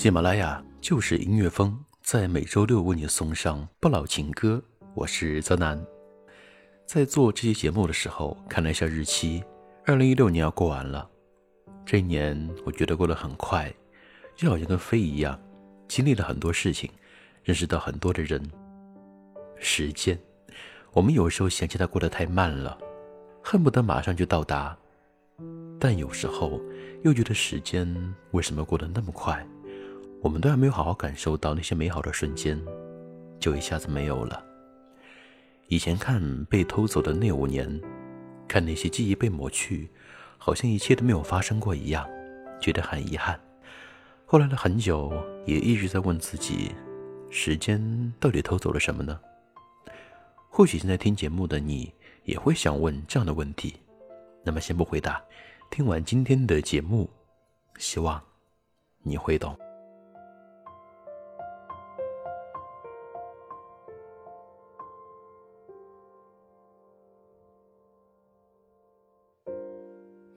[0.00, 4.58] 喜马拉雅就是音乐风，在每周六为你送上不老情歌。
[4.94, 5.78] 我是泽南。
[6.86, 9.44] 在做这期节目的时候，看了一下日期，
[9.84, 11.06] 二零一六年要过完了。
[11.84, 13.70] 这一年，我觉得过得很快，
[14.34, 15.38] 就好像跟飞一样，
[15.86, 16.90] 经历了很多事情，
[17.44, 18.42] 认识到很多的人。
[19.58, 20.18] 时间，
[20.92, 22.78] 我们有时候嫌弃它过得太慢了，
[23.44, 24.74] 恨不得马上就到达；
[25.78, 26.58] 但有时候
[27.04, 27.86] 又觉得时间
[28.30, 29.46] 为什么过得那么快？
[30.22, 32.60] 我们都还没有好好感受到那些美好的瞬间，
[33.38, 34.44] 就一下子没有了。
[35.68, 37.80] 以前看被偷走的那五年，
[38.46, 39.88] 看那些记忆被抹去，
[40.36, 42.06] 好像一切都没有发生过一样，
[42.60, 43.40] 觉得很遗憾。
[44.26, 45.12] 后来了很久，
[45.46, 46.72] 也一直在问自己：
[47.30, 49.18] 时间到底偷走了什么呢？
[50.50, 51.92] 或许现在听节目的你
[52.24, 53.76] 也会想问这样的问题。
[54.44, 55.22] 那么先不回答，
[55.70, 57.08] 听完今天的节目，
[57.78, 58.20] 希望
[59.02, 59.56] 你会懂。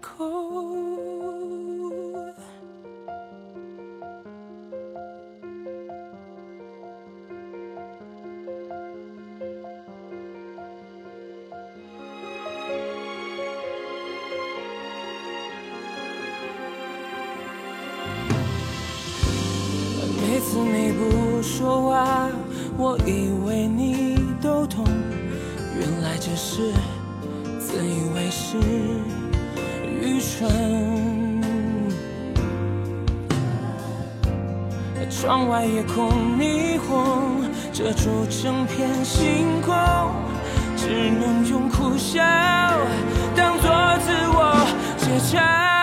[0.00, 0.24] 口。
[20.16, 22.28] 每次你不说话，
[22.76, 24.84] 我以为你都懂，
[25.78, 26.72] 原来只是
[27.58, 28.58] 自以为是，
[30.04, 31.42] 愚蠢。
[35.10, 39.74] 窗外夜空霓虹遮住整片星空，
[40.76, 42.20] 只能用苦笑
[43.34, 43.70] 当作
[44.00, 44.66] 自我
[44.98, 45.73] 解嘲。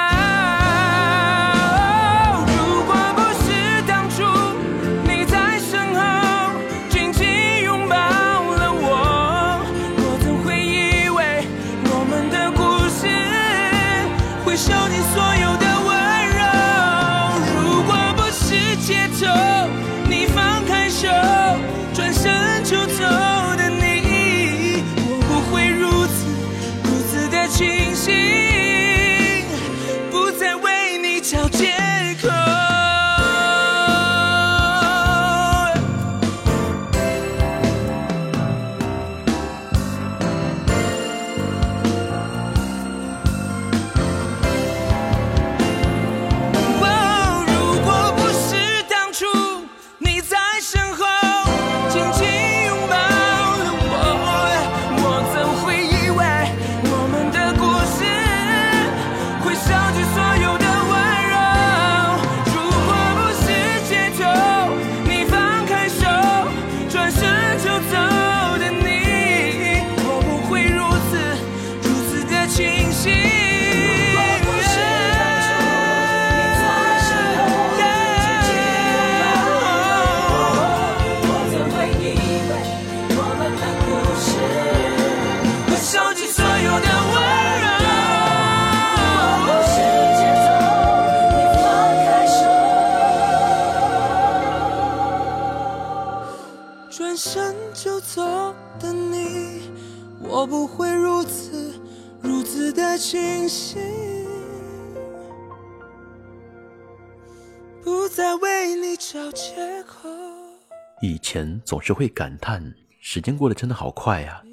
[111.03, 112.64] 以前总是会感叹
[113.00, 114.44] 时间过得真的好快呀、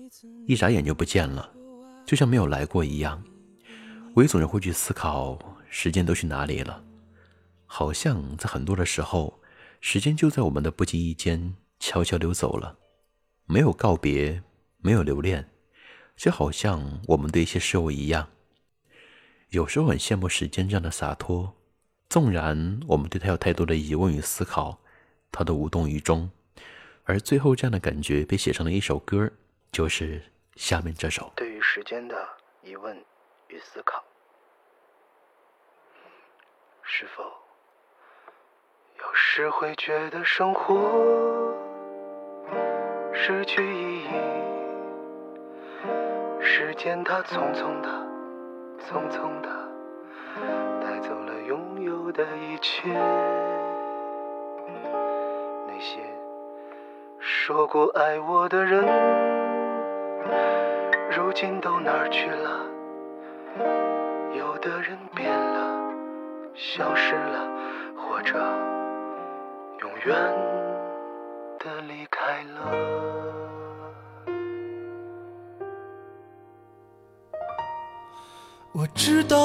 [0.46, 1.52] 一眨眼就不见了，
[2.06, 3.22] 就像没有来过一样。
[4.14, 6.82] 我也总是会去思考时间都去哪里了，
[7.66, 9.38] 好像在很多的时候，
[9.82, 12.78] 时间就在我们的不经意间悄悄溜走了，
[13.44, 14.42] 没有告别，
[14.78, 15.46] 没有留恋，
[16.16, 18.26] 就好像我们对一些事物一样。
[19.50, 21.54] 有时候很羡慕时间这样的洒脱，
[22.08, 24.80] 纵然我们对他有太多的疑问与思考，
[25.30, 26.28] 他都无动于衷。
[27.08, 29.30] 而最后，这样的感觉被写成了一首歌，
[29.72, 30.20] 就是
[30.56, 31.32] 下面这首。
[31.34, 32.28] 对于时间的
[32.62, 32.94] 疑问
[33.48, 34.04] 与思考，
[36.82, 37.24] 是否
[38.98, 40.74] 有时会觉得生活
[43.14, 44.08] 失去意义？
[46.42, 47.88] 时间它匆匆的、
[48.78, 49.48] 匆匆的
[50.82, 52.82] 带走了拥有的一切，
[57.48, 58.84] 说过爱我的人。
[61.10, 62.60] 如今都哪儿去了？
[64.36, 65.90] 有的人变了，
[66.54, 67.48] 消失了，
[67.96, 68.38] 或者
[69.80, 70.14] 永远
[71.58, 72.60] 的离开了。
[78.72, 79.38] 我知道，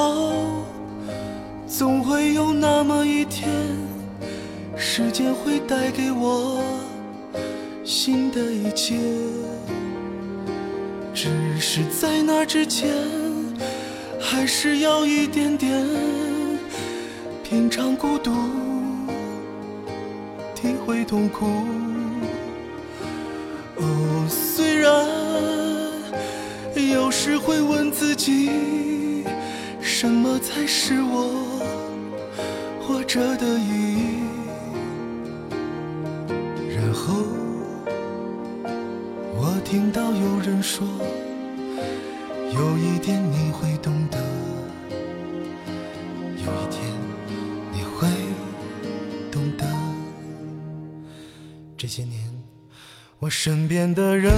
[1.66, 3.48] 总会有那么一天，
[4.76, 6.60] 时间会带给我
[7.84, 8.96] 新的一切。
[11.12, 11.28] 只
[11.60, 12.90] 是在那之前，
[14.18, 15.86] 还是要一点点
[17.42, 18.32] 品尝孤独，
[20.54, 21.46] 体会痛苦。
[23.76, 25.06] 哦，虽然
[26.90, 28.50] 有时会问自己，
[29.80, 31.60] 什么才是我
[32.80, 33.83] 活着的意义？
[39.74, 40.86] 听到有人说，
[42.52, 44.16] 有一天你会懂得，
[46.36, 46.80] 有一天
[47.72, 48.06] 你会
[49.32, 49.66] 懂得。
[51.76, 52.20] 这些年，
[53.18, 54.32] 我身边的人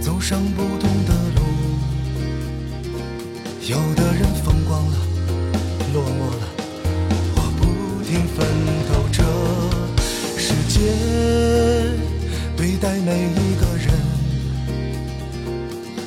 [0.00, 1.42] 走上不同的路，
[3.66, 4.96] 有的人风光了，
[5.92, 6.48] 落寞了，
[7.36, 8.48] 我不停奋
[8.88, 9.22] 斗着。
[10.38, 10.78] 世界
[12.68, 13.88] 对待每一个人，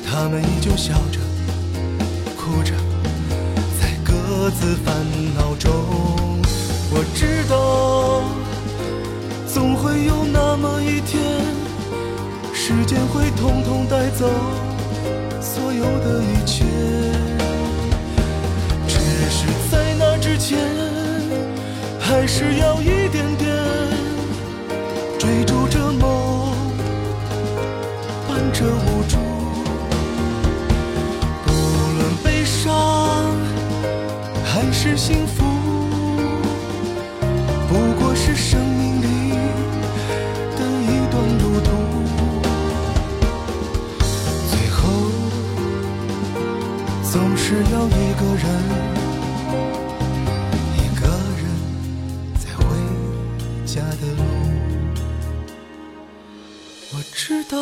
[0.08, 1.18] 他们依旧笑着，
[2.36, 2.72] 哭着，
[3.80, 4.94] 在各自烦
[5.34, 5.72] 恼中。
[6.92, 8.22] 我知道，
[9.52, 11.20] 总会有那么一天，
[12.54, 14.30] 时间会统统带走
[15.40, 16.64] 所有的一切。
[18.86, 20.60] 只是在那之前，
[21.98, 23.50] 还是要一点点
[34.84, 35.44] 是幸福，
[37.68, 39.30] 不过是生命里
[40.56, 41.70] 的一段路途。
[44.50, 44.80] 最后，
[47.12, 48.44] 总是要一个人，
[50.74, 51.06] 一个
[51.38, 51.46] 人
[52.34, 52.60] 在回
[53.64, 54.20] 家的路。
[56.92, 57.56] 我知道，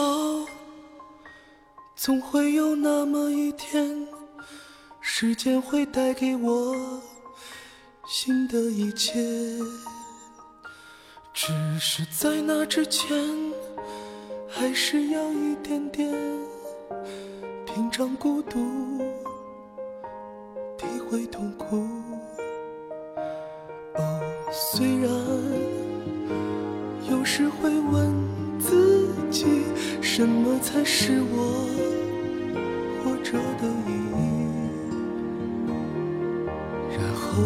[1.95, 4.09] 总会有那么一天，
[5.03, 6.75] 时间会带给我
[8.13, 9.21] 新的一切。
[11.33, 13.17] 只是在那之前，
[14.49, 16.11] 还是要一点点
[17.65, 18.59] 品尝孤独，
[20.77, 21.87] 体会痛苦。
[23.95, 25.09] 哦，虽然
[27.09, 28.13] 有时会问
[28.59, 29.47] 自己，
[30.03, 31.69] 什么才是我
[33.05, 34.19] 活着的意义？
[36.99, 37.39] 然后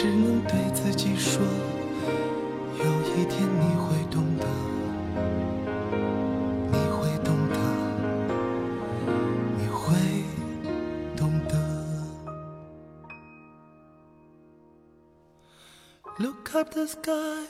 [0.00, 2.84] 只能对自己说，有
[3.16, 4.46] 一天你会懂得，
[6.70, 7.58] 你会懂得，
[9.58, 9.96] 你会
[11.16, 11.58] 懂得。
[16.20, 17.48] Look up the sky,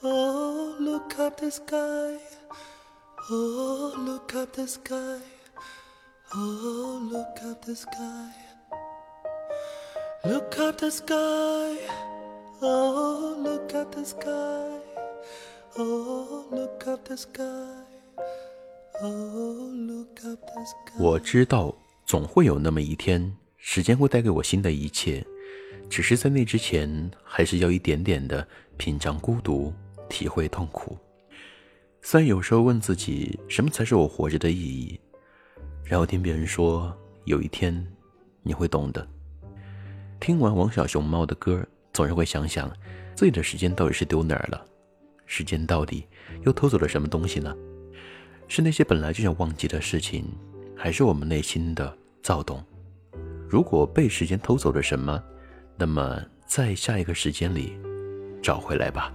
[0.00, 2.18] oh, look up the sky,
[3.30, 5.20] oh, look up the sky,
[6.34, 8.49] oh, look up the sky.
[10.22, 11.14] Look up the sky,
[12.60, 14.28] oh, look at the sky.
[15.78, 17.42] Oh, look up the sky.
[19.00, 20.98] Oh, look up the sky.
[20.98, 21.74] 我知道
[22.04, 25.24] 总会有那么一天，时间会带给我新的一切，
[25.88, 28.46] 只是在那之前，还是要一点点的
[28.76, 29.72] 品尝孤独，
[30.10, 30.98] 体会痛苦。
[32.02, 35.00] 虽然有时候问自己，什么才是我活着的意义，
[35.82, 37.86] 然后听别人说，有一天
[38.42, 39.08] 你会懂的。
[40.20, 42.70] 听完王小熊猫的歌，总是会想想，
[43.14, 44.62] 自己的时间到底是丢哪儿了？
[45.24, 46.06] 时间到底
[46.44, 47.56] 又偷走了什么东西呢？
[48.46, 50.24] 是那些本来就想忘记的事情，
[50.76, 52.62] 还是我们内心的躁动？
[53.48, 55.22] 如果被时间偷走了什么，
[55.76, 57.78] 那么在下一个时间里
[58.42, 59.12] 找回来吧。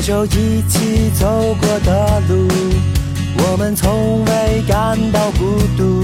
[0.00, 2.48] 回首一起走过的路，
[3.36, 6.00] 我们从未感到孤独。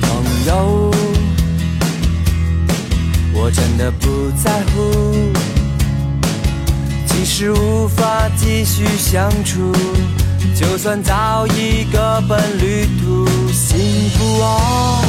[0.00, 0.90] 朋友，
[3.34, 5.30] 我真的不在乎，
[7.04, 9.70] 即使无法继续相处，
[10.54, 15.04] 就算早已各奔旅途，幸福啊！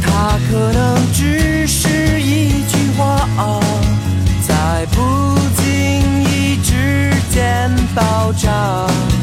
[0.00, 3.60] 它可能只是一句话啊，
[4.68, 5.00] 在不
[5.56, 9.17] 经意之间爆炸。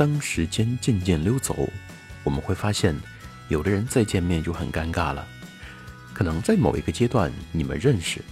[0.00, 1.68] 当时间渐渐溜走，
[2.24, 2.98] 我们会发现，
[3.48, 5.28] 有的人再见面就很尴尬了。
[6.14, 8.24] 可能在某一个阶段你们认识，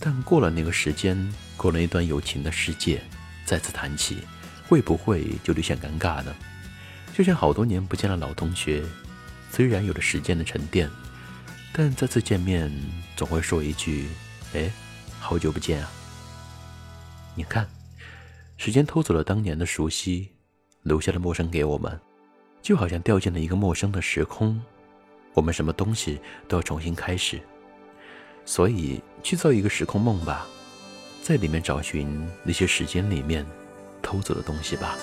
[0.00, 1.16] 但过了那个时间，
[1.56, 3.00] 过了那段友情的世界，
[3.44, 4.18] 再次谈起，
[4.66, 6.34] 会不会就略显尴尬呢？
[7.14, 8.82] 就像好多年不见的老同学，
[9.52, 10.90] 虽然有了时间的沉淀，
[11.72, 12.68] 但再次见面
[13.14, 14.08] 总会说一句
[14.54, 14.68] ：“哎，
[15.20, 15.88] 好久不见啊！”
[17.36, 17.64] 你看，
[18.56, 20.30] 时间偷走了当年的熟悉，
[20.86, 22.00] 留下了陌生给我们，
[22.62, 24.62] 就好像掉进了一个陌生的时空，
[25.34, 27.40] 我们什么东西都要重新开始。
[28.44, 30.46] 所以去造一个时空梦吧，
[31.20, 33.44] 在里面找寻那些时间里面
[34.00, 34.96] 偷走的东西吧。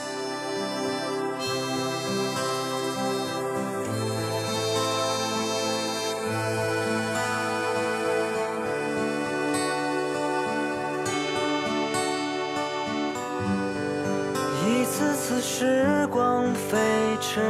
[17.33, 17.41] 时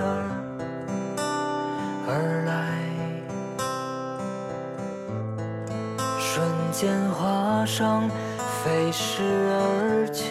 [0.00, 0.04] 而
[2.08, 2.10] 而
[2.46, 2.50] 来，
[6.18, 8.08] 瞬间画上
[8.64, 10.24] 飞逝而去。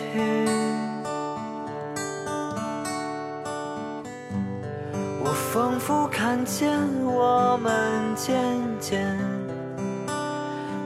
[5.23, 7.71] 我仿佛看见我们
[8.15, 8.35] 渐
[8.79, 9.15] 渐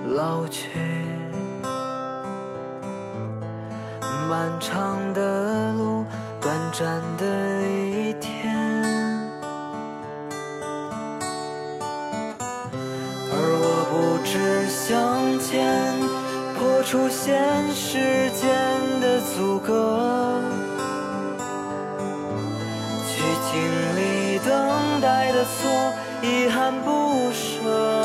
[0.10, 0.68] 老去。
[4.30, 6.04] 漫长的路，
[6.42, 7.26] 短暂的
[16.90, 17.38] 出现
[17.72, 18.50] 时间
[19.00, 20.42] 的阻隔，
[23.06, 23.62] 去经
[23.96, 25.94] 历等待的错，
[26.24, 27.99] 遗憾不舍。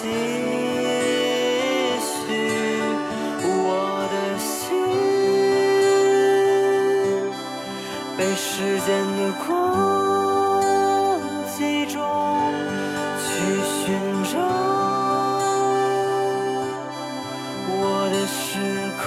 [0.00, 0.04] 继
[1.98, 2.30] 续，
[3.42, 4.48] 我的心
[8.16, 9.48] 被时间的光
[11.48, 11.98] 击中，
[13.18, 13.26] 去
[13.66, 13.98] 寻
[14.32, 14.38] 找
[17.66, 17.76] 我
[18.12, 18.38] 的时
[19.02, 19.04] 空。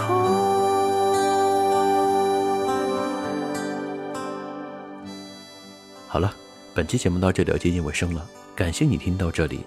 [6.09, 6.33] 好了，
[6.73, 9.65] 本期节目到这里要接近尾声了，感谢你听到这里。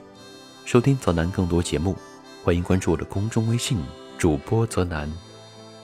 [0.65, 1.95] 收听泽南更多节目，
[2.43, 3.79] 欢迎关注我的公众微信
[4.17, 5.13] 主播泽南，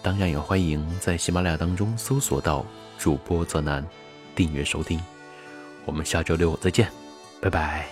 [0.03, 2.65] 当然也欢迎在喜马拉雅当中搜索到
[2.99, 3.87] 主播泽南，
[4.35, 4.99] 订阅收听。
[5.85, 6.91] 我们下周六再见，
[7.43, 7.87] 拜拜。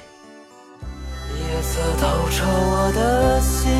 [1.30, 3.70] 夜色透彻我的心，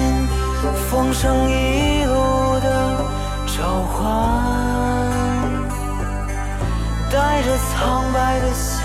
[0.90, 3.05] 风声一路的
[3.57, 4.05] 召唤，
[7.11, 8.83] 带着苍白的笑，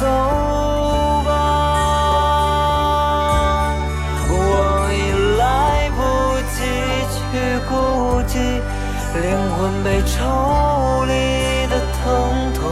[0.00, 0.57] 走
[7.32, 7.36] 与
[7.68, 8.38] 孤寂
[9.20, 10.14] 灵魂被抽
[11.06, 11.12] 离
[11.68, 12.62] 的疼痛。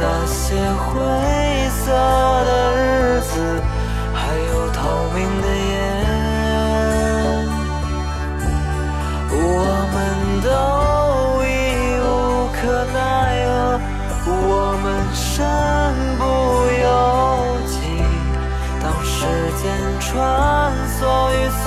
[0.00, 0.86] 那些灰
[1.70, 1.90] 色
[2.44, 3.60] 的日子，
[4.14, 4.78] 还有透
[5.12, 5.72] 明的夜，
[9.32, 9.34] 我
[9.92, 9.96] 们
[10.44, 10.46] 都
[11.42, 11.46] 已
[12.00, 12.06] 无
[12.54, 12.58] 可
[12.92, 12.96] 奈
[13.44, 14.50] 何，我
[14.84, 15.26] 们身
[16.16, 16.22] 不
[16.80, 16.86] 由
[17.66, 17.74] 己。
[18.80, 19.16] 当时
[19.60, 19.62] 间
[19.98, 20.06] 穿
[20.94, 20.98] 梭
[21.32, 21.34] 于